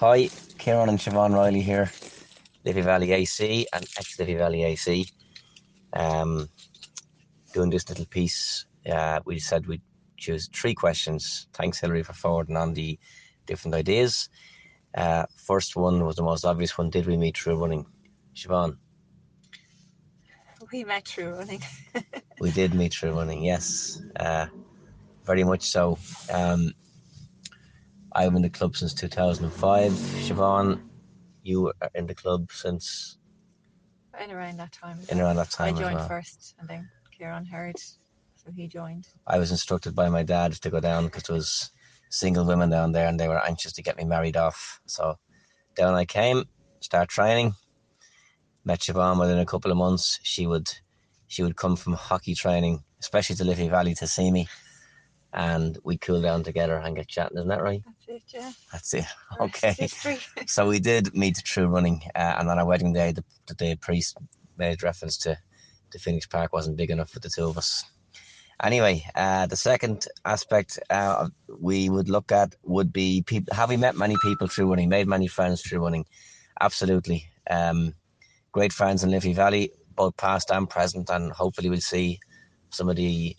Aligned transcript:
Hi, 0.00 0.28
Ciarán 0.56 0.88
and 0.88 0.98
Siobhan 0.98 1.34
Reilly 1.34 1.60
here, 1.60 1.90
Liffey 2.64 2.80
Valley 2.80 3.12
AC 3.12 3.66
and 3.70 3.84
ex 3.98 4.18
Liffey 4.18 4.34
Valley 4.34 4.64
AC. 4.64 5.06
Um, 5.92 6.48
doing 7.52 7.68
this 7.68 7.86
little 7.86 8.06
piece, 8.06 8.64
uh, 8.90 9.20
we 9.26 9.38
said 9.38 9.66
we'd 9.66 9.82
choose 10.16 10.48
three 10.54 10.72
questions. 10.72 11.48
Thanks, 11.52 11.80
Hilary, 11.80 12.02
for 12.02 12.14
forwarding 12.14 12.56
on 12.56 12.72
the 12.72 12.98
different 13.44 13.74
ideas. 13.74 14.30
Uh, 14.94 15.26
first 15.36 15.76
one 15.76 16.06
was 16.06 16.16
the 16.16 16.22
most 16.22 16.46
obvious 16.46 16.78
one. 16.78 16.88
Did 16.88 17.06
we 17.06 17.18
meet 17.18 17.36
through 17.36 17.58
running? 17.58 17.84
Siobhan? 18.34 18.78
We 20.72 20.82
met 20.82 21.06
through 21.06 21.34
running. 21.34 21.62
we 22.40 22.50
did 22.52 22.72
meet 22.72 22.94
through 22.94 23.18
running, 23.18 23.44
yes. 23.44 24.00
Uh, 24.16 24.46
very 25.26 25.44
much 25.44 25.64
so. 25.64 25.98
Um, 26.32 26.72
I've 28.12 28.30
been 28.30 28.36
in 28.36 28.42
the 28.42 28.50
club 28.50 28.76
since 28.76 28.92
2005. 28.94 29.92
Siobhan, 29.92 30.80
you 31.42 31.62
were 31.62 31.74
in 31.94 32.06
the 32.06 32.14
club 32.14 32.50
since. 32.52 33.18
In 34.22 34.30
around 34.32 34.56
that 34.58 34.72
time. 34.72 34.98
In 35.08 35.20
around 35.20 35.36
that 35.36 35.50
time. 35.50 35.76
I 35.76 35.78
joined 35.78 35.98
well. 35.98 36.08
first 36.08 36.54
and 36.58 36.68
then 36.68 36.88
Ciarán 37.18 37.46
heard, 37.46 37.78
so 37.78 38.50
he 38.54 38.66
joined. 38.66 39.06
I 39.26 39.38
was 39.38 39.50
instructed 39.52 39.94
by 39.94 40.08
my 40.08 40.22
dad 40.24 40.52
to 40.54 40.70
go 40.70 40.80
down 40.80 41.04
because 41.04 41.24
there 41.24 41.36
was 41.36 41.70
single 42.10 42.44
women 42.44 42.70
down 42.70 42.92
there 42.92 43.06
and 43.06 43.18
they 43.18 43.28
were 43.28 43.44
anxious 43.46 43.72
to 43.74 43.82
get 43.82 43.96
me 43.96 44.04
married 44.04 44.36
off. 44.36 44.80
So 44.86 45.16
down 45.76 45.94
I 45.94 46.04
came, 46.04 46.44
start 46.80 47.08
training. 47.08 47.54
Met 48.64 48.80
Siobhan 48.80 49.20
within 49.20 49.38
a 49.38 49.46
couple 49.46 49.70
of 49.70 49.76
months. 49.76 50.18
She 50.22 50.46
would 50.46 50.68
she 51.28 51.44
would 51.44 51.56
come 51.56 51.76
from 51.76 51.92
hockey 51.92 52.34
training, 52.34 52.82
especially 53.00 53.36
to 53.36 53.44
Liffey 53.44 53.68
Valley 53.68 53.94
to 53.94 54.06
see 54.08 54.32
me 54.32 54.48
and 55.32 55.78
we 55.84 55.96
cool 55.96 56.20
down 56.20 56.42
together 56.42 56.76
and 56.76 56.96
get 56.96 57.08
chatting. 57.08 57.38
Isn't 57.38 57.48
that 57.48 57.62
right? 57.62 57.82
That's 57.84 58.08
it, 58.08 58.22
yeah. 58.38 58.52
That's 58.72 58.94
it. 58.94 59.04
Okay. 59.40 59.68
rest 59.68 59.80
is 59.82 59.92
history. 59.92 60.18
so 60.46 60.68
we 60.68 60.80
did 60.80 61.14
meet 61.14 61.40
through 61.46 61.68
running, 61.68 62.02
uh, 62.14 62.36
and 62.38 62.48
on 62.48 62.58
our 62.58 62.66
wedding 62.66 62.92
day, 62.92 63.12
the, 63.12 63.24
the, 63.46 63.54
the 63.54 63.76
priest 63.76 64.16
made 64.58 64.82
reference 64.82 65.16
to 65.18 65.38
the 65.92 65.98
Phoenix 65.98 66.26
Park 66.26 66.52
wasn't 66.52 66.76
big 66.76 66.90
enough 66.90 67.10
for 67.10 67.20
the 67.20 67.28
two 67.28 67.46
of 67.46 67.58
us. 67.58 67.84
Anyway, 68.62 69.04
uh, 69.14 69.46
the 69.46 69.56
second 69.56 70.06
aspect 70.26 70.78
uh, 70.90 71.28
we 71.58 71.88
would 71.88 72.10
look 72.10 72.30
at 72.30 72.54
would 72.62 72.92
be 72.92 73.22
people. 73.22 73.54
Have 73.54 73.70
we 73.70 73.76
met 73.76 73.96
many 73.96 74.16
people 74.22 74.48
through 74.48 74.68
running? 74.68 74.88
Made 74.88 75.08
many 75.08 75.28
friends 75.28 75.62
through 75.62 75.82
running? 75.82 76.04
Absolutely. 76.60 77.24
Um, 77.48 77.94
great 78.52 78.72
friends 78.72 79.02
in 79.02 79.10
Liffey 79.10 79.32
Valley, 79.32 79.72
both 79.94 80.16
past 80.18 80.50
and 80.50 80.68
present, 80.68 81.08
and 81.08 81.32
hopefully 81.32 81.70
we'll 81.70 81.80
see 81.80 82.20
some 82.70 82.90
of 82.90 82.96
the 82.96 83.34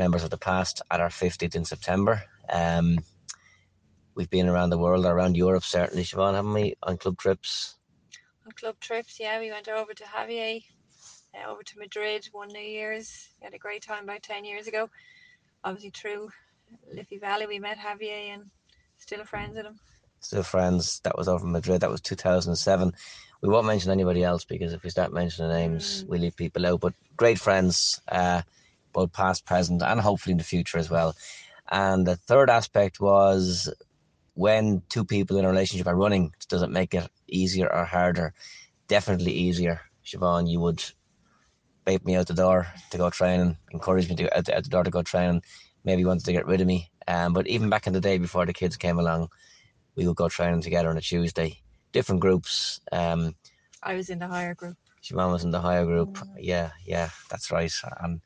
members 0.00 0.24
of 0.24 0.30
the 0.30 0.38
past 0.38 0.80
at 0.90 0.98
our 1.00 1.10
50th 1.10 1.54
in 1.54 1.64
September. 1.66 2.22
Um, 2.48 3.00
we've 4.14 4.30
been 4.30 4.48
around 4.48 4.70
the 4.70 4.78
world, 4.78 5.04
around 5.04 5.36
Europe 5.36 5.62
certainly, 5.62 6.04
Siobhan, 6.04 6.34
haven't 6.34 6.54
we, 6.54 6.74
on 6.82 6.96
club 6.96 7.18
trips? 7.18 7.76
On 8.46 8.52
club 8.52 8.76
trips, 8.80 9.20
yeah, 9.20 9.38
we 9.38 9.50
went 9.50 9.68
over 9.68 9.92
to 9.92 10.04
Javier, 10.04 10.64
uh, 11.34 11.50
over 11.50 11.62
to 11.62 11.78
Madrid 11.78 12.26
one 12.32 12.48
New 12.48 12.58
Year's. 12.78 13.28
We 13.40 13.44
had 13.44 13.52
a 13.52 13.58
great 13.58 13.82
time 13.82 14.04
about 14.04 14.22
10 14.22 14.46
years 14.46 14.66
ago. 14.66 14.88
Obviously, 15.64 15.90
through 15.90 16.30
Liffey 16.94 17.18
Valley, 17.18 17.46
we 17.46 17.58
met 17.58 17.76
Javier 17.76 18.32
and 18.32 18.44
still 18.96 19.22
friends 19.26 19.54
with 19.54 19.66
him. 19.66 19.78
Still 20.20 20.42
friends. 20.42 21.00
That 21.04 21.18
was 21.18 21.28
over 21.28 21.44
in 21.44 21.52
Madrid. 21.52 21.82
That 21.82 21.90
was 21.90 22.00
2007. 22.00 22.94
We 23.42 23.48
won't 23.50 23.66
mention 23.66 23.90
anybody 23.90 24.24
else 24.24 24.44
because 24.46 24.72
if 24.72 24.82
we 24.82 24.88
start 24.88 25.12
mentioning 25.12 25.50
names, 25.52 26.04
Mm. 26.04 26.08
we 26.08 26.18
leave 26.18 26.36
people 26.36 26.66
out. 26.66 26.80
But 26.80 26.94
great 27.18 27.38
friends, 27.38 28.00
uh, 28.08 28.40
both 28.92 29.12
past, 29.12 29.46
present, 29.46 29.82
and 29.82 30.00
hopefully 30.00 30.32
in 30.32 30.38
the 30.38 30.44
future 30.44 30.78
as 30.78 30.90
well. 30.90 31.14
And 31.70 32.06
the 32.06 32.16
third 32.16 32.50
aspect 32.50 33.00
was 33.00 33.72
when 34.34 34.82
two 34.88 35.04
people 35.04 35.36
in 35.38 35.44
a 35.44 35.48
relationship 35.48 35.86
are 35.86 35.96
running, 35.96 36.32
does 36.48 36.62
it 36.62 36.70
make 36.70 36.94
it 36.94 37.08
easier 37.28 37.72
or 37.72 37.84
harder? 37.84 38.32
Definitely 38.88 39.32
easier. 39.32 39.80
Siobhan, 40.04 40.48
you 40.50 40.60
would 40.60 40.82
bait 41.84 42.04
me 42.04 42.16
out 42.16 42.26
the 42.26 42.34
door 42.34 42.66
to 42.90 42.98
go 42.98 43.10
training, 43.10 43.56
encourage 43.70 44.08
me 44.08 44.16
to 44.16 44.24
go 44.24 44.28
out 44.34 44.44
the, 44.44 44.56
out 44.56 44.64
the 44.64 44.70
door 44.70 44.84
to 44.84 44.90
go 44.90 45.02
training, 45.02 45.42
maybe 45.84 46.04
wanted 46.04 46.24
to 46.24 46.32
get 46.32 46.46
rid 46.46 46.60
of 46.60 46.66
me. 46.66 46.90
Um, 47.06 47.32
but 47.32 47.46
even 47.46 47.70
back 47.70 47.86
in 47.86 47.92
the 47.92 48.00
day 48.00 48.18
before 48.18 48.46
the 48.46 48.52
kids 48.52 48.76
came 48.76 48.98
along, 48.98 49.28
we 49.96 50.06
would 50.06 50.16
go 50.16 50.28
training 50.28 50.62
together 50.62 50.88
on 50.88 50.96
a 50.96 51.00
Tuesday. 51.00 51.60
Different 51.92 52.20
groups. 52.20 52.80
Um, 52.92 53.34
I 53.82 53.94
was 53.94 54.10
in 54.10 54.18
the 54.18 54.28
higher 54.28 54.54
group. 54.54 54.76
Siobhan 55.02 55.32
was 55.32 55.44
in 55.44 55.50
the 55.50 55.60
higher 55.60 55.84
group. 55.84 56.18
Yeah, 56.38 56.70
yeah, 56.84 57.10
that's 57.30 57.50
right. 57.50 57.72
And 58.00 58.20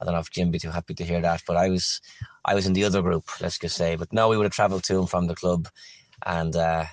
I 0.00 0.04
don't 0.04 0.14
know 0.14 0.20
if 0.20 0.30
Jim 0.30 0.50
be 0.50 0.58
too 0.58 0.70
happy 0.70 0.94
to 0.94 1.04
hear 1.04 1.20
that, 1.20 1.42
but 1.46 1.56
I 1.56 1.68
was, 1.70 2.00
I 2.44 2.54
was 2.54 2.66
in 2.66 2.72
the 2.72 2.84
other 2.84 3.02
group. 3.02 3.24
Let's 3.40 3.58
just 3.58 3.76
say. 3.76 3.96
But 3.96 4.12
no, 4.12 4.28
we 4.28 4.36
would 4.36 4.44
have 4.44 4.52
travelled 4.52 4.84
to 4.84 4.98
and 4.98 5.08
from 5.10 5.26
the 5.26 5.34
club, 5.34 5.68
and 6.26 6.54
uh, 6.56 6.84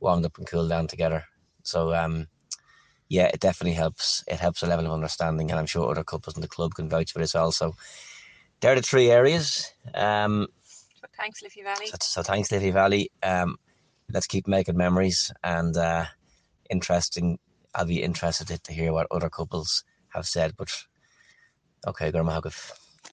warmed 0.00 0.24
up 0.26 0.38
and 0.38 0.46
cooled 0.46 0.68
down 0.70 0.86
together. 0.86 1.24
So 1.62 1.94
um, 1.94 2.26
yeah, 3.08 3.26
it 3.32 3.40
definitely 3.40 3.74
helps. 3.74 4.24
It 4.28 4.40
helps 4.40 4.62
a 4.62 4.66
level 4.66 4.86
of 4.86 4.92
understanding, 4.92 5.50
and 5.50 5.58
I'm 5.58 5.66
sure 5.66 5.90
other 5.90 6.04
couples 6.04 6.36
in 6.36 6.42
the 6.42 6.48
club 6.48 6.74
can 6.74 6.88
vouch 6.88 7.12
for 7.12 7.18
this 7.18 7.34
also. 7.34 7.74
there 8.60 8.72
are 8.72 8.76
the 8.76 8.82
three 8.82 9.10
areas. 9.10 9.72
Um, 9.94 10.46
So 11.00 11.08
thanks, 11.18 11.42
Liffey 11.42 11.62
Valley. 11.62 11.86
so, 11.86 11.96
so 12.00 12.22
thanks, 12.22 12.50
Liffey 12.52 12.70
Valley. 12.70 13.10
Um, 13.22 13.56
let's 14.12 14.26
keep 14.26 14.46
making 14.46 14.76
memories 14.76 15.32
and 15.42 15.76
uh, 15.76 16.06
interesting. 16.70 17.38
I'll 17.74 17.86
be 17.86 18.02
interested 18.02 18.48
to 18.48 18.72
hear 18.72 18.92
what 18.92 19.06
other 19.10 19.30
couples 19.30 19.84
have 20.10 20.26
said. 20.26 20.54
But 20.56 20.70
okay, 21.86 22.10
Grandma 22.10 22.40
Hagif. 22.40 22.79